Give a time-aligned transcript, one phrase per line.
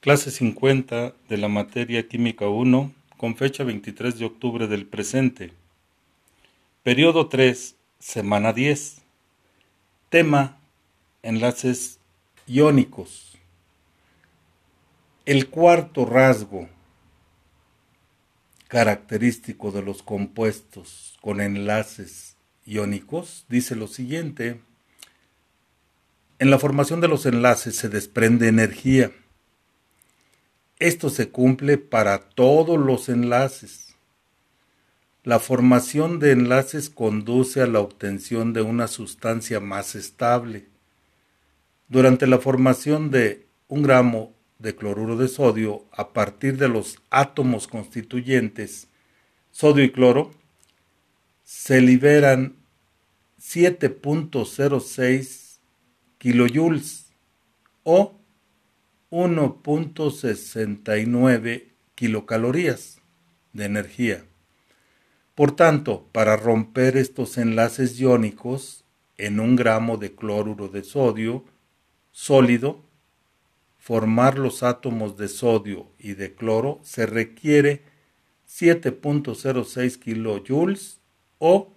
[0.00, 5.52] Clase 50 de la materia Química 1 con fecha 23 de octubre del presente.
[6.84, 8.98] Periodo 3, semana 10.
[10.08, 10.56] Tema,
[11.24, 11.98] enlaces
[12.46, 13.36] iónicos.
[15.26, 16.68] El cuarto rasgo
[18.68, 24.60] característico de los compuestos con enlaces iónicos dice lo siguiente.
[26.38, 29.10] En la formación de los enlaces se desprende energía
[30.78, 33.96] esto se cumple para todos los enlaces.
[35.24, 40.68] La formación de enlaces conduce a la obtención de una sustancia más estable.
[41.88, 47.66] Durante la formación de un gramo de cloruro de sodio, a partir de los átomos
[47.66, 48.88] constituyentes
[49.50, 50.30] sodio y cloro,
[51.42, 52.56] se liberan
[53.40, 55.58] 7.06
[56.18, 57.06] kilojoules
[57.82, 58.18] o
[59.10, 63.00] 1.69 kilocalorías
[63.52, 64.24] de energía.
[65.34, 68.84] Por tanto, para romper estos enlaces iónicos
[69.16, 71.44] en un gramo de cloruro de sodio
[72.12, 72.84] sólido,
[73.78, 77.82] formar los átomos de sodio y de cloro se requiere
[78.48, 81.00] 7.06 kilojoules
[81.38, 81.72] o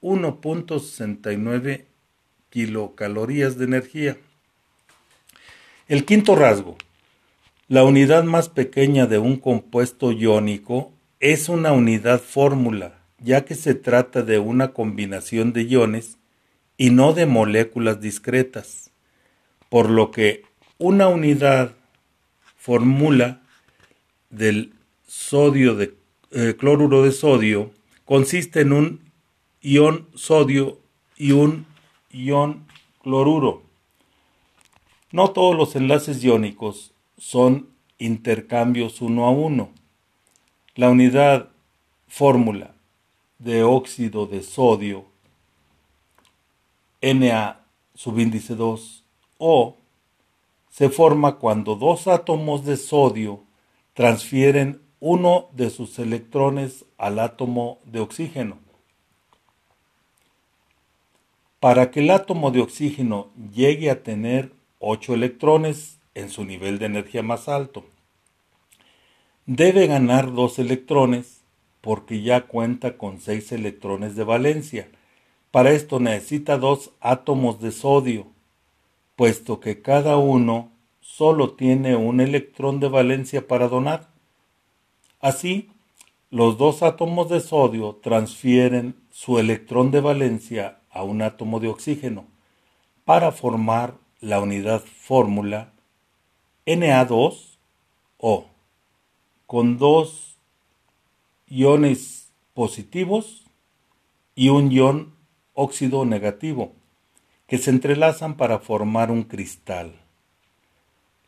[0.00, 1.86] 1.69
[2.50, 4.16] kilocalorías de energía.
[5.88, 6.76] El quinto rasgo.
[7.66, 13.74] La unidad más pequeña de un compuesto iónico es una unidad fórmula, ya que se
[13.74, 16.18] trata de una combinación de iones
[16.76, 18.92] y no de moléculas discretas,
[19.68, 20.44] por lo que
[20.78, 21.74] una unidad
[22.56, 23.42] fórmula
[24.30, 25.94] del sodio de
[26.30, 27.72] eh, cloruro de sodio
[28.04, 29.00] consiste en un
[29.60, 30.78] ion sodio
[31.16, 31.66] y un
[32.12, 32.66] ion
[33.02, 33.71] cloruro.
[35.12, 37.68] No todos los enlaces iónicos son
[37.98, 39.70] intercambios uno a uno.
[40.74, 41.50] La unidad
[42.08, 42.74] fórmula
[43.38, 45.04] de óxido de sodio
[47.02, 47.60] Na
[47.94, 49.04] subíndice 2
[49.38, 49.76] O
[50.70, 53.42] se forma cuando dos átomos de sodio
[53.92, 58.58] transfieren uno de sus electrones al átomo de oxígeno.
[61.60, 64.52] Para que el átomo de oxígeno llegue a tener
[64.84, 67.84] 8 electrones en su nivel de energía más alto.
[69.46, 71.42] Debe ganar 2 electrones
[71.80, 74.88] porque ya cuenta con 6 electrones de valencia.
[75.52, 78.26] Para esto necesita dos átomos de sodio,
[79.14, 84.08] puesto que cada uno solo tiene un electrón de valencia para donar.
[85.20, 85.70] Así,
[86.30, 92.24] los dos átomos de sodio transfieren su electrón de valencia a un átomo de oxígeno
[93.04, 95.72] para formar la unidad fórmula
[96.64, 98.44] Na2O
[99.46, 100.38] con dos
[101.48, 103.44] iones positivos
[104.36, 105.16] y un ion
[105.54, 106.72] óxido negativo
[107.48, 109.92] que se entrelazan para formar un cristal.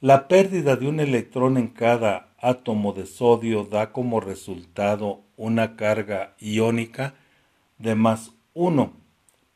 [0.01, 6.37] La pérdida de un electrón en cada átomo de sodio da como resultado una carga
[6.39, 7.15] iónica
[7.79, 8.93] de más 1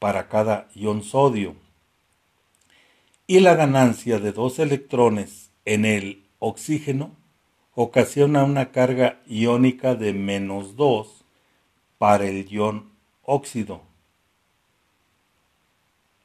[0.01, 1.68] para cada ion sodio
[3.31, 7.11] y la ganancia de dos electrones en el oxígeno
[7.75, 11.25] ocasiona una carga iónica de menos 2
[11.99, 12.91] para el ion
[13.23, 13.83] óxido.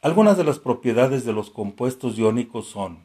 [0.02, 3.00] Algunas de las propiedades de los compuestos iónicos son,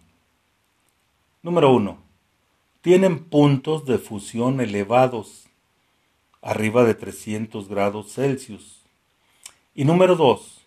[1.43, 1.99] número 1,
[2.81, 5.47] tienen puntos de fusión elevados,
[6.41, 8.85] arriba de 300 grados Celsius.
[9.75, 10.58] Y número 2,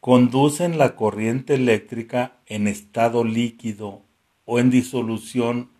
[0.00, 4.02] conducen la corriente eléctrica en estado líquido
[4.44, 5.70] o en disolución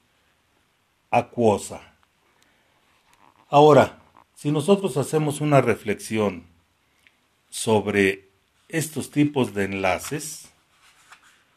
[1.11, 1.95] acuosa.
[3.49, 3.99] Ahora,
[4.35, 6.45] si nosotros hacemos una reflexión
[7.49, 8.29] sobre
[8.69, 10.51] estos tipos de enlaces,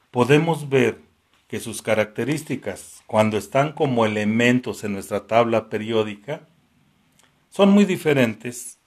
[0.09, 1.01] podemos ver
[1.47, 6.47] que sus características, cuando están como elementos en nuestra tabla periódica,
[7.49, 8.77] son muy diferentes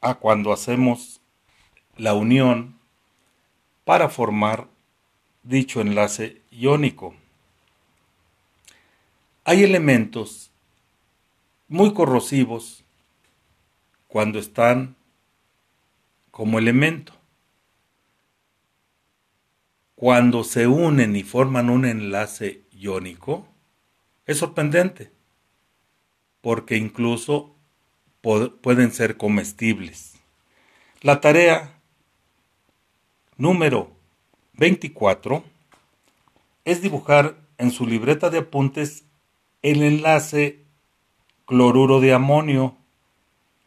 [0.00, 1.17] a cuando hacemos
[1.98, 2.78] la unión
[3.84, 4.68] para formar
[5.42, 7.14] dicho enlace iónico.
[9.44, 10.50] Hay elementos
[11.68, 12.84] muy corrosivos
[14.06, 14.96] cuando están
[16.30, 17.12] como elemento.
[19.94, 23.48] Cuando se unen y forman un enlace iónico,
[24.26, 25.10] es sorprendente,
[26.40, 27.56] porque incluso
[28.20, 30.14] pueden ser comestibles.
[31.00, 31.77] La tarea
[33.38, 33.92] número
[34.54, 35.44] 24
[36.64, 39.04] es dibujar en su libreta de apuntes
[39.62, 40.64] el enlace
[41.46, 42.76] cloruro de amonio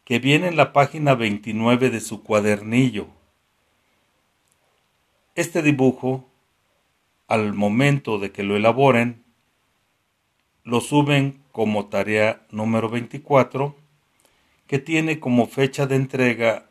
[0.04, 3.08] que viene en la página 29 de su cuadernillo.
[5.36, 6.26] Este dibujo,
[7.28, 9.24] al momento de que lo elaboren,
[10.66, 13.74] lo suben como tarea número 24,
[14.68, 16.66] que tiene como fecha de entrega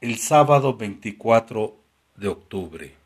[0.00, 1.79] el sábado 24
[2.20, 2.99] de octubre.